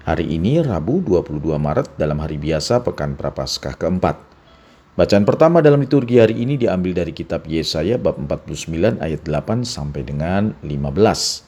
Hari 0.00 0.32
ini 0.32 0.64
Rabu 0.64 1.04
22 1.04 1.60
Maret 1.60 2.00
dalam 2.00 2.24
hari 2.24 2.40
biasa 2.40 2.80
Pekan 2.80 3.20
Prapaskah 3.20 3.76
keempat. 3.76 4.16
Bacaan 4.96 5.28
pertama 5.28 5.60
dalam 5.60 5.84
liturgi 5.84 6.16
hari 6.16 6.40
ini 6.40 6.56
diambil 6.56 6.96
dari 6.96 7.12
kitab 7.12 7.44
Yesaya 7.44 8.00
bab 8.00 8.16
49 8.16 8.96
ayat 8.96 9.20
8 9.28 9.60
sampai 9.60 10.00
dengan 10.00 10.56
15. 10.64 11.44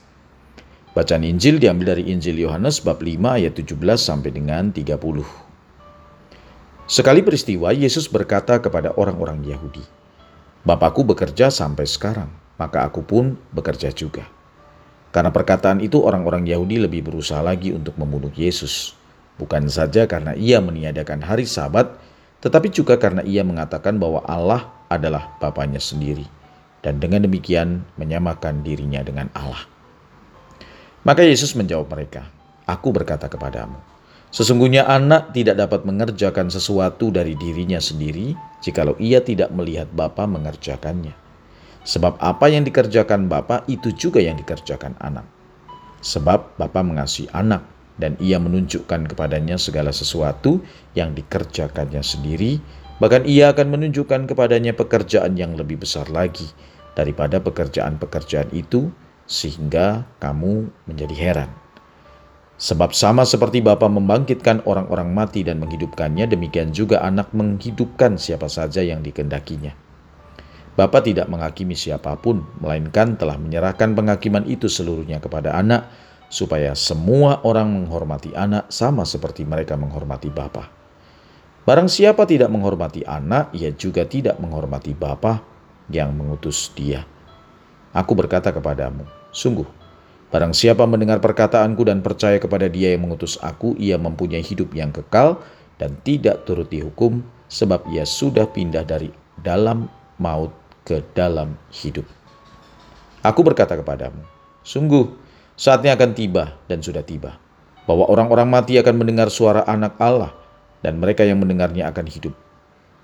Bacaan 0.92 1.24
Injil 1.24 1.64
diambil 1.64 1.96
dari 1.96 2.12
Injil 2.12 2.44
Yohanes 2.44 2.84
bab 2.84 3.00
5 3.00 3.24
ayat 3.24 3.56
17 3.56 3.72
sampai 3.96 4.28
dengan 4.36 4.68
30. 4.68 5.00
Sekali 6.84 7.24
peristiwa 7.24 7.72
Yesus 7.72 8.04
berkata 8.04 8.60
kepada 8.60 8.92
orang-orang 9.00 9.48
Yahudi, 9.48 9.80
Bapakku 10.68 11.08
bekerja 11.08 11.48
sampai 11.48 11.88
sekarang, 11.88 12.28
maka 12.60 12.84
aku 12.84 13.00
pun 13.00 13.40
bekerja 13.48 13.88
juga. 13.96 14.28
Karena 15.12 15.28
perkataan 15.28 15.84
itu 15.84 16.00
orang-orang 16.00 16.48
Yahudi 16.48 16.80
lebih 16.80 17.04
berusaha 17.04 17.44
lagi 17.44 17.76
untuk 17.76 17.94
membunuh 18.00 18.32
Yesus. 18.32 18.96
Bukan 19.36 19.68
saja 19.68 20.08
karena 20.08 20.32
ia 20.32 20.58
meniadakan 20.64 21.20
hari 21.20 21.44
sabat, 21.44 21.92
tetapi 22.40 22.72
juga 22.72 22.96
karena 22.96 23.20
ia 23.20 23.44
mengatakan 23.44 24.00
bahwa 24.00 24.24
Allah 24.24 24.72
adalah 24.88 25.36
Bapaknya 25.36 25.78
sendiri. 25.78 26.24
Dan 26.82 26.98
dengan 26.98 27.22
demikian 27.22 27.84
menyamakan 28.00 28.64
dirinya 28.64 29.04
dengan 29.06 29.30
Allah. 29.36 29.68
Maka 31.06 31.22
Yesus 31.22 31.54
menjawab 31.54 31.92
mereka, 31.92 32.26
Aku 32.66 32.90
berkata 32.90 33.30
kepadamu, 33.30 33.78
Sesungguhnya 34.32 34.88
anak 34.88 35.36
tidak 35.36 35.60
dapat 35.60 35.84
mengerjakan 35.84 36.48
sesuatu 36.48 37.12
dari 37.12 37.36
dirinya 37.36 37.76
sendiri 37.76 38.32
jikalau 38.64 38.96
ia 38.96 39.20
tidak 39.20 39.52
melihat 39.52 39.92
Bapa 39.92 40.24
mengerjakannya. 40.24 41.21
Sebab 41.82 42.18
apa 42.22 42.46
yang 42.46 42.62
dikerjakan 42.62 43.26
Bapa 43.26 43.66
itu 43.66 43.90
juga 43.90 44.22
yang 44.22 44.38
dikerjakan 44.38 44.94
anak. 45.02 45.26
Sebab 46.02 46.54
Bapa 46.58 46.80
mengasihi 46.82 47.30
anak 47.34 47.66
dan 47.98 48.14
ia 48.22 48.38
menunjukkan 48.38 49.10
kepadanya 49.10 49.58
segala 49.58 49.90
sesuatu 49.90 50.62
yang 50.94 51.14
dikerjakannya 51.14 52.02
sendiri, 52.02 52.62
bahkan 53.02 53.26
ia 53.26 53.50
akan 53.50 53.74
menunjukkan 53.74 54.30
kepadanya 54.30 54.78
pekerjaan 54.78 55.34
yang 55.34 55.58
lebih 55.58 55.82
besar 55.82 56.06
lagi 56.10 56.46
daripada 56.94 57.42
pekerjaan-pekerjaan 57.42 58.54
itu 58.54 58.94
sehingga 59.26 60.06
kamu 60.22 60.70
menjadi 60.86 61.14
heran. 61.18 61.50
Sebab 62.62 62.94
sama 62.94 63.26
seperti 63.26 63.58
Bapa 63.58 63.90
membangkitkan 63.90 64.62
orang-orang 64.70 65.10
mati 65.10 65.42
dan 65.42 65.58
menghidupkannya, 65.58 66.30
demikian 66.30 66.70
juga 66.70 67.02
anak 67.02 67.34
menghidupkan 67.34 68.22
siapa 68.22 68.46
saja 68.46 68.86
yang 68.86 69.02
dikendakinya. 69.02 69.74
Bapa 70.72 71.04
tidak 71.04 71.28
menghakimi 71.28 71.76
siapa 71.76 72.16
pun, 72.16 72.48
melainkan 72.56 73.20
telah 73.20 73.36
menyerahkan 73.36 73.92
penghakiman 73.92 74.48
itu 74.48 74.72
seluruhnya 74.72 75.20
kepada 75.20 75.52
anak, 75.52 75.92
supaya 76.32 76.72
semua 76.72 77.44
orang 77.44 77.68
menghormati 77.68 78.32
anak 78.32 78.72
sama 78.72 79.04
seperti 79.04 79.44
mereka 79.44 79.76
menghormati 79.76 80.32
Bapa. 80.32 80.72
Barang 81.68 81.92
siapa 81.92 82.24
tidak 82.24 82.48
menghormati 82.48 83.04
anak, 83.04 83.52
ia 83.52 83.68
juga 83.76 84.08
tidak 84.08 84.40
menghormati 84.40 84.96
Bapa 84.96 85.44
yang 85.92 86.16
mengutus 86.16 86.72
dia. 86.72 87.04
Aku 87.92 88.16
berkata 88.16 88.48
kepadamu, 88.48 89.04
sungguh, 89.28 89.68
barang 90.32 90.56
siapa 90.56 90.88
mendengar 90.88 91.20
perkataanku 91.20 91.84
dan 91.84 92.00
percaya 92.00 92.40
kepada 92.40 92.72
dia 92.72 92.96
yang 92.96 93.04
mengutus 93.04 93.36
aku, 93.44 93.76
ia 93.76 94.00
mempunyai 94.00 94.40
hidup 94.40 94.72
yang 94.72 94.88
kekal 94.88 95.44
dan 95.76 96.00
tidak 96.00 96.48
turut 96.48 96.72
dihukum, 96.72 97.20
sebab 97.52 97.84
ia 97.92 98.08
sudah 98.08 98.48
pindah 98.48 98.88
dari 98.88 99.12
dalam 99.44 99.92
maut 100.16 100.61
ke 100.82 101.02
dalam 101.14 101.54
hidup. 101.70 102.06
Aku 103.22 103.46
berkata 103.46 103.78
kepadamu, 103.78 104.22
sungguh 104.66 105.14
saatnya 105.54 105.94
akan 105.94 106.10
tiba 106.10 106.58
dan 106.66 106.82
sudah 106.82 107.06
tiba, 107.06 107.38
bahwa 107.86 108.10
orang-orang 108.10 108.50
mati 108.50 108.78
akan 108.78 108.98
mendengar 108.98 109.30
suara 109.30 109.62
anak 109.66 109.94
Allah 110.02 110.34
dan 110.82 110.98
mereka 110.98 111.22
yang 111.22 111.38
mendengarnya 111.38 111.86
akan 111.90 112.06
hidup. 112.10 112.34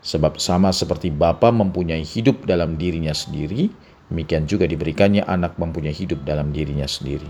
Sebab 0.02 0.38
sama 0.38 0.70
seperti 0.70 1.10
Bapa 1.10 1.50
mempunyai 1.50 2.02
hidup 2.02 2.46
dalam 2.46 2.78
dirinya 2.78 3.14
sendiri, 3.14 3.70
demikian 4.10 4.46
juga 4.46 4.66
diberikannya 4.66 5.26
anak 5.26 5.58
mempunyai 5.58 5.94
hidup 5.94 6.22
dalam 6.22 6.54
dirinya 6.54 6.86
sendiri. 6.86 7.26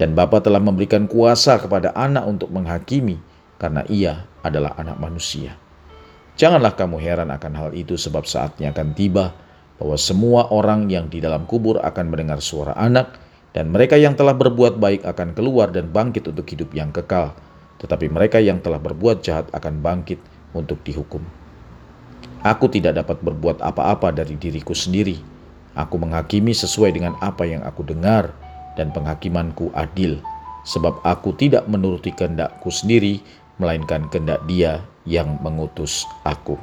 Dan 0.00 0.16
Bapa 0.16 0.40
telah 0.40 0.58
memberikan 0.60 1.06
kuasa 1.06 1.60
kepada 1.60 1.92
anak 1.96 2.24
untuk 2.24 2.48
menghakimi, 2.52 3.20
karena 3.60 3.84
ia 3.88 4.28
adalah 4.44 4.76
anak 4.76 4.96
manusia. 5.00 5.56
Janganlah 6.34 6.74
kamu 6.74 6.98
heran 6.98 7.30
akan 7.30 7.52
hal 7.54 7.70
itu 7.78 7.94
sebab 7.94 8.26
saatnya 8.26 8.74
akan 8.74 8.90
tiba 8.92 9.30
bahwa 9.78 9.98
semua 9.98 10.48
orang 10.54 10.86
yang 10.86 11.10
di 11.10 11.18
dalam 11.18 11.44
kubur 11.44 11.82
akan 11.82 12.10
mendengar 12.10 12.38
suara 12.38 12.74
anak, 12.78 13.18
dan 13.54 13.70
mereka 13.70 13.94
yang 13.94 14.18
telah 14.18 14.34
berbuat 14.34 14.82
baik 14.82 15.06
akan 15.06 15.34
keluar 15.34 15.70
dan 15.70 15.90
bangkit 15.90 16.26
untuk 16.26 16.46
hidup 16.50 16.74
yang 16.74 16.90
kekal, 16.90 17.34
tetapi 17.78 18.10
mereka 18.10 18.42
yang 18.42 18.58
telah 18.58 18.82
berbuat 18.82 19.22
jahat 19.22 19.46
akan 19.54 19.78
bangkit 19.78 20.18
untuk 20.54 20.82
dihukum. 20.82 21.22
Aku 22.44 22.68
tidak 22.68 23.00
dapat 23.00 23.22
berbuat 23.24 23.62
apa-apa 23.64 24.12
dari 24.12 24.36
diriku 24.36 24.76
sendiri. 24.76 25.16
Aku 25.74 25.98
menghakimi 25.98 26.54
sesuai 26.54 26.94
dengan 26.94 27.14
apa 27.18 27.46
yang 27.46 27.62
aku 27.66 27.82
dengar, 27.82 28.34
dan 28.74 28.90
penghakimanku 28.90 29.70
adil, 29.74 30.18
sebab 30.66 30.98
aku 31.06 31.34
tidak 31.38 31.66
menuruti 31.70 32.10
kehendakku 32.10 32.70
sendiri, 32.74 33.22
melainkan 33.58 34.10
kehendak 34.10 34.42
Dia 34.50 34.82
yang 35.06 35.38
mengutus 35.42 36.02
aku. 36.26 36.58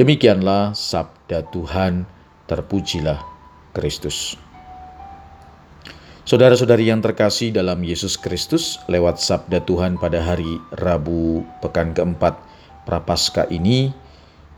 Demikianlah 0.00 0.72
sabda 0.72 1.44
Tuhan, 1.52 2.08
terpujilah 2.48 3.20
Kristus. 3.76 4.32
Saudara-saudari 6.24 6.88
yang 6.88 7.04
terkasih 7.04 7.52
dalam 7.52 7.84
Yesus 7.84 8.16
Kristus, 8.16 8.80
lewat 8.88 9.20
sabda 9.20 9.60
Tuhan 9.60 10.00
pada 10.00 10.24
hari 10.24 10.56
Rabu 10.72 11.44
pekan 11.60 11.92
keempat 11.92 12.32
Prapaskah 12.88 13.52
ini, 13.52 13.92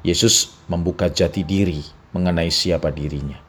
Yesus 0.06 0.62
membuka 0.70 1.10
jati 1.10 1.42
diri 1.42 1.82
mengenai 2.14 2.54
siapa 2.54 2.94
dirinya. 2.94 3.42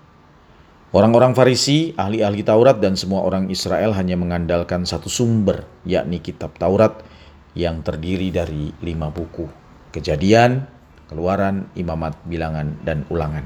Orang-orang 0.98 1.38
Farisi, 1.38 1.94
ahli-ahli 1.94 2.42
Taurat, 2.42 2.82
dan 2.82 2.98
semua 2.98 3.22
orang 3.22 3.54
Israel 3.54 3.94
hanya 3.94 4.18
mengandalkan 4.18 4.90
satu 4.90 5.14
sumber, 5.14 5.70
yakni 5.86 6.18
Kitab 6.26 6.58
Taurat, 6.58 7.06
yang 7.54 7.86
terdiri 7.86 8.34
dari 8.34 8.74
lima 8.82 9.14
buku: 9.14 9.46
Kejadian, 9.94 10.74
Keluaran, 11.12 11.70
Imamat, 11.76 12.20
Bilangan, 12.28 12.80
dan 12.84 13.04
Ulangan. 13.12 13.46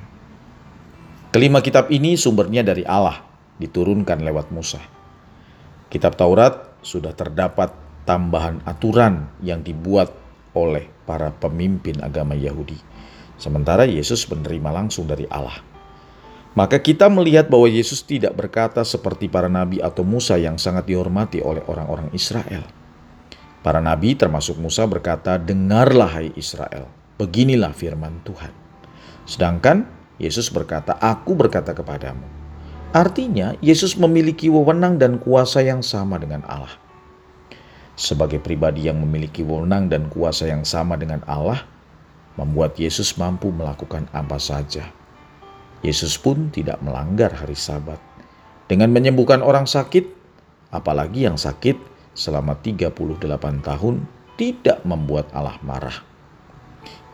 Kelima 1.34 1.60
kitab 1.62 1.92
ini 1.92 2.16
sumbernya 2.16 2.64
dari 2.64 2.88
Allah, 2.88 3.22
diturunkan 3.60 4.24
lewat 4.24 4.50
Musa. 4.50 4.80
Kitab 5.88 6.16
Taurat 6.16 6.80
sudah 6.84 7.12
terdapat 7.12 7.72
tambahan 8.08 8.64
aturan 8.64 9.28
yang 9.44 9.60
dibuat 9.64 10.16
oleh 10.56 10.88
para 11.04 11.30
pemimpin 11.36 12.00
agama 12.00 12.34
Yahudi. 12.34 12.80
Sementara 13.38 13.86
Yesus 13.86 14.26
menerima 14.26 14.74
langsung 14.74 15.06
dari 15.06 15.30
Allah. 15.30 15.62
Maka 16.58 16.82
kita 16.82 17.06
melihat 17.06 17.54
bahwa 17.54 17.70
Yesus 17.70 18.02
tidak 18.02 18.34
berkata 18.34 18.82
seperti 18.82 19.30
para 19.30 19.46
nabi 19.46 19.78
atau 19.78 20.02
Musa 20.02 20.42
yang 20.42 20.58
sangat 20.58 20.90
dihormati 20.90 21.38
oleh 21.38 21.62
orang-orang 21.70 22.10
Israel. 22.18 22.66
Para 23.62 23.78
nabi 23.78 24.18
termasuk 24.18 24.58
Musa 24.58 24.90
berkata, 24.90 25.38
"Dengarlah 25.38 26.18
hai 26.18 26.34
Israel, 26.34 26.90
Beginilah 27.18 27.74
firman 27.74 28.22
Tuhan. 28.22 28.54
Sedangkan 29.26 29.90
Yesus 30.22 30.54
berkata, 30.54 30.98
"Aku 30.98 31.34
berkata 31.34 31.74
kepadamu." 31.74 32.26
Artinya, 32.96 33.58
Yesus 33.60 34.00
memiliki 34.00 34.48
wewenang 34.48 34.96
dan 34.96 35.20
kuasa 35.20 35.60
yang 35.60 35.84
sama 35.84 36.18
dengan 36.18 36.46
Allah. 36.48 36.72
Sebagai 37.98 38.40
pribadi 38.40 38.86
yang 38.86 39.02
memiliki 39.02 39.42
wewenang 39.42 39.90
dan 39.90 40.08
kuasa 40.08 40.48
yang 40.48 40.64
sama 40.64 40.96
dengan 40.96 41.26
Allah, 41.26 41.66
membuat 42.38 42.78
Yesus 42.78 43.18
mampu 43.18 43.50
melakukan 43.50 44.06
apa 44.14 44.38
saja. 44.38 44.94
Yesus 45.82 46.16
pun 46.18 46.54
tidak 46.54 46.80
melanggar 46.86 47.34
hari 47.34 47.58
Sabat 47.58 48.00
dengan 48.70 48.94
menyembuhkan 48.94 49.42
orang 49.42 49.66
sakit, 49.66 50.06
apalagi 50.70 51.26
yang 51.26 51.36
sakit 51.36 51.76
selama 52.18 52.58
38 52.62 52.94
tahun 53.62 54.06
tidak 54.38 54.82
membuat 54.86 55.30
Allah 55.34 55.58
marah. 55.66 55.98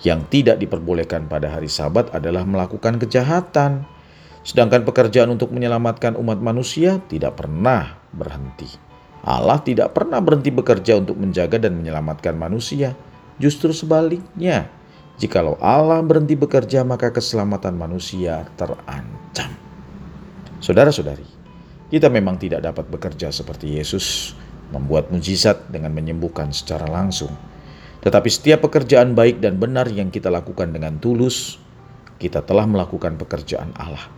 Yang 0.04 0.20
tidak 0.28 0.60
diperbolehkan 0.60 1.32
pada 1.32 1.48
hari 1.48 1.72
Sabat 1.72 2.12
adalah 2.12 2.44
melakukan 2.44 3.00
kejahatan, 3.00 3.88
sedangkan 4.44 4.84
pekerjaan 4.84 5.32
untuk 5.32 5.56
menyelamatkan 5.56 6.20
umat 6.20 6.44
manusia 6.44 7.00
tidak 7.08 7.40
pernah 7.40 8.04
berhenti. 8.12 8.68
Allah 9.24 9.64
tidak 9.64 9.96
pernah 9.96 10.20
berhenti 10.20 10.52
bekerja 10.52 11.00
untuk 11.00 11.16
menjaga 11.16 11.56
dan 11.56 11.80
menyelamatkan 11.80 12.36
manusia. 12.36 12.92
Justru 13.40 13.72
sebaliknya, 13.72 14.68
jikalau 15.16 15.56
Allah 15.64 16.04
berhenti 16.04 16.36
bekerja, 16.36 16.84
maka 16.84 17.08
keselamatan 17.16 17.72
manusia 17.80 18.44
terancam. 18.60 19.56
Saudara-saudari, 20.60 21.24
kita 21.88 22.12
memang 22.12 22.36
tidak 22.36 22.60
dapat 22.68 22.92
bekerja 22.92 23.32
seperti 23.32 23.80
Yesus, 23.80 24.36
membuat 24.76 25.08
mujizat 25.08 25.72
dengan 25.72 25.96
menyembuhkan 25.96 26.52
secara 26.52 26.84
langsung. 26.92 27.32
Tetapi 28.04 28.28
setiap 28.28 28.68
pekerjaan 28.68 29.16
baik 29.16 29.40
dan 29.40 29.56
benar 29.56 29.88
yang 29.88 30.12
kita 30.12 30.28
lakukan 30.28 30.76
dengan 30.76 31.00
tulus, 31.00 31.56
kita 32.20 32.44
telah 32.44 32.68
melakukan 32.68 33.16
pekerjaan 33.16 33.72
Allah. 33.80 34.12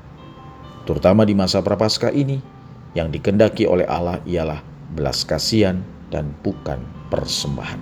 Terutama 0.89 1.21
di 1.21 1.37
masa 1.37 1.61
prapaskah 1.61 2.09
ini, 2.09 2.41
yang 2.97 3.13
dikendaki 3.13 3.69
oleh 3.69 3.85
Allah 3.85 4.21
ialah 4.25 4.65
belas 4.93 5.21
kasihan, 5.21 5.85
dan 6.09 6.33
bukan 6.41 6.81
persembahan. 7.13 7.81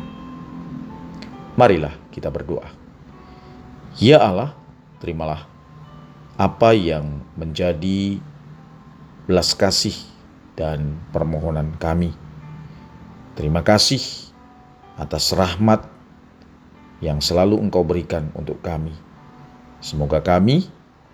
Marilah 1.54 1.94
kita 2.10 2.28
berdoa. 2.34 2.66
Ya 4.02 4.20
Allah, 4.20 4.58
terimalah 4.98 5.46
apa 6.34 6.74
yang 6.74 7.22
menjadi 7.38 8.18
belas 9.30 9.54
kasih 9.54 9.94
dan 10.58 10.98
permohonan 11.14 11.78
kami. 11.78 12.10
Terima 13.38 13.62
kasih 13.62 14.02
atas 14.98 15.30
rahmat 15.34 15.93
yang 17.04 17.20
selalu 17.20 17.60
Engkau 17.60 17.84
berikan 17.84 18.32
untuk 18.32 18.64
kami. 18.64 18.96
Semoga 19.84 20.24
kami 20.24 20.64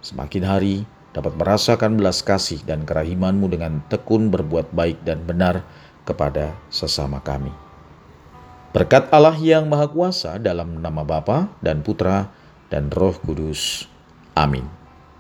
semakin 0.06 0.44
hari 0.46 0.76
dapat 1.10 1.34
merasakan 1.34 1.98
belas 1.98 2.22
kasih 2.22 2.62
dan 2.62 2.86
kerahimanmu 2.86 3.50
dengan 3.50 3.82
tekun 3.90 4.30
berbuat 4.30 4.70
baik 4.70 5.02
dan 5.02 5.26
benar 5.26 5.66
kepada 6.06 6.54
sesama 6.70 7.18
kami. 7.26 7.50
Berkat 8.70 9.10
Allah 9.10 9.34
yang 9.42 9.66
Maha 9.66 9.90
Kuasa 9.90 10.38
dalam 10.38 10.78
nama 10.78 11.02
Bapa 11.02 11.50
dan 11.58 11.82
Putra 11.82 12.30
dan 12.70 12.94
Roh 12.94 13.18
Kudus. 13.18 13.90
Amin. 14.38 14.79